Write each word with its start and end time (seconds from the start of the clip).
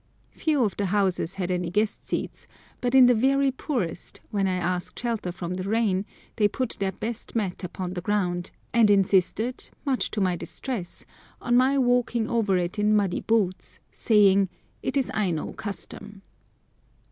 Few 0.31 0.63
of 0.63 0.75
the 0.77 0.87
houses 0.87 1.35
had 1.35 1.51
any 1.51 1.69
guest 1.69 2.07
seats, 2.07 2.47
but 2.81 2.95
in 2.95 3.05
the 3.05 3.13
very 3.13 3.51
poorest, 3.51 4.19
when 4.31 4.47
I 4.47 4.55
asked 4.55 4.97
shelter 4.99 5.31
from 5.31 5.53
the 5.53 5.69
rain, 5.69 6.07
they 6.37 6.47
put 6.47 6.77
their 6.79 6.91
best 6.93 7.35
mat 7.35 7.63
upon 7.63 7.93
the 7.93 8.01
ground, 8.01 8.49
and 8.73 8.89
insisted, 8.89 9.69
much 9.85 10.09
to 10.09 10.19
my 10.19 10.35
distress, 10.35 11.05
on 11.39 11.55
my 11.55 11.77
walking 11.77 12.27
over 12.27 12.57
it 12.57 12.79
in 12.79 12.95
muddy 12.95 13.19
boots, 13.21 13.79
saying, 13.91 14.49
"It 14.81 14.97
is 14.97 15.11
Aino 15.13 15.53
custom." 15.53 16.23